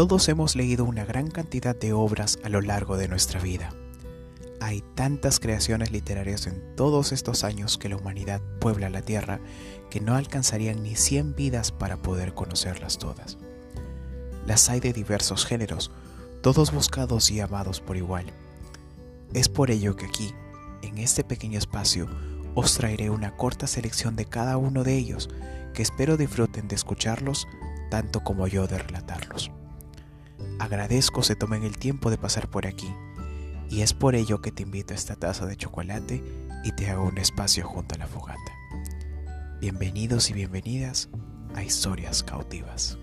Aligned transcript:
Todos 0.00 0.30
hemos 0.30 0.56
leído 0.56 0.86
una 0.86 1.04
gran 1.04 1.30
cantidad 1.30 1.76
de 1.76 1.92
obras 1.92 2.38
a 2.42 2.48
lo 2.48 2.62
largo 2.62 2.96
de 2.96 3.06
nuestra 3.06 3.38
vida. 3.38 3.68
Hay 4.58 4.82
tantas 4.94 5.38
creaciones 5.40 5.90
literarias 5.90 6.46
en 6.46 6.74
todos 6.74 7.12
estos 7.12 7.44
años 7.44 7.76
que 7.76 7.90
la 7.90 7.96
humanidad 7.96 8.40
puebla 8.62 8.88
la 8.88 9.02
Tierra 9.02 9.40
que 9.90 10.00
no 10.00 10.16
alcanzarían 10.16 10.82
ni 10.82 10.96
100 10.96 11.34
vidas 11.34 11.70
para 11.70 11.98
poder 11.98 12.32
conocerlas 12.32 12.96
todas. 12.96 13.36
Las 14.46 14.70
hay 14.70 14.80
de 14.80 14.94
diversos 14.94 15.44
géneros, 15.44 15.90
todos 16.40 16.72
buscados 16.72 17.30
y 17.30 17.40
amados 17.40 17.82
por 17.82 17.98
igual. 17.98 18.24
Es 19.34 19.50
por 19.50 19.70
ello 19.70 19.96
que 19.96 20.06
aquí, 20.06 20.32
en 20.80 20.96
este 20.96 21.24
pequeño 21.24 21.58
espacio, 21.58 22.08
os 22.54 22.72
traeré 22.72 23.10
una 23.10 23.36
corta 23.36 23.66
selección 23.66 24.16
de 24.16 24.24
cada 24.24 24.56
uno 24.56 24.82
de 24.82 24.96
ellos 24.96 25.28
que 25.74 25.82
espero 25.82 26.16
disfruten 26.16 26.68
de 26.68 26.76
escucharlos 26.76 27.46
tanto 27.90 28.24
como 28.24 28.46
yo 28.46 28.66
de 28.66 28.78
relatarlos. 28.78 29.50
Agradezco 30.60 31.22
se 31.22 31.36
tomen 31.36 31.62
el 31.62 31.78
tiempo 31.78 32.10
de 32.10 32.18
pasar 32.18 32.50
por 32.50 32.66
aquí 32.66 32.94
y 33.70 33.80
es 33.80 33.94
por 33.94 34.14
ello 34.14 34.42
que 34.42 34.52
te 34.52 34.62
invito 34.62 34.92
a 34.92 34.96
esta 34.96 35.16
taza 35.16 35.46
de 35.46 35.56
chocolate 35.56 36.22
y 36.64 36.72
te 36.72 36.90
hago 36.90 37.04
un 37.04 37.16
espacio 37.16 37.66
junto 37.66 37.94
a 37.94 37.98
la 37.98 38.06
fogata. 38.06 38.52
Bienvenidos 39.58 40.28
y 40.28 40.34
bienvenidas 40.34 41.08
a 41.54 41.62
Historias 41.62 42.22
Cautivas. 42.22 42.98